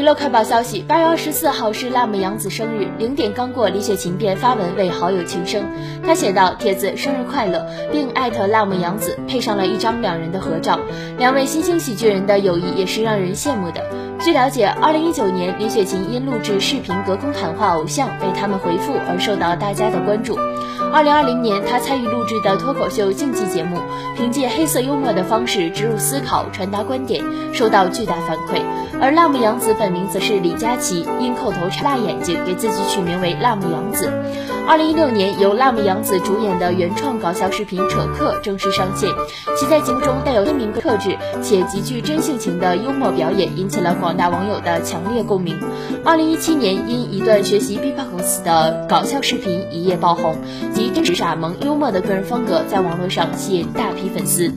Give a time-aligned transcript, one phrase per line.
[0.00, 5.62] 娱乐快报消息：八月二十四号是辣目杨子生日，零点刚过，李雪琴便发文为好友庆生。
[6.02, 10.80] 她写道：“帖子生日快乐，并艾特辣目杨子，配上了一张两人的合照。
[11.18, 13.84] 两位新兴喜剧人的友谊也是让人羡慕的。”
[14.22, 20.38] 据了解，二零一九年李雪琴因录制视频隔空喊话偶像被他们回复而受到大家的关注。
[20.92, 23.78] 二零二零年，她参与录制的脱口秀竞技节目，
[24.16, 27.24] 凭借黑色幽默的方式植入思考、传达观点，
[27.54, 28.60] 受到巨大反馈。
[29.00, 34.12] 而辣目洋子本名则是李佳琦，因扣头插大眼睛，给自己取名为辣目洋子。
[34.68, 39.10] 二零一六年，由辣目洋子主演的原创搞笑视频《扯客》正式上线，
[39.58, 45.56] 其在节目中带有鲜明特质且极具真性情的幽默表演，引起了广广大网友的强烈共鸣。
[46.04, 50.36] 二零一七年，因一段学习 B-box 的搞笑视频一夜爆红，
[50.74, 54.52] 及真实傻萌幽默的个人风格，在网络上吸引大批粉丝。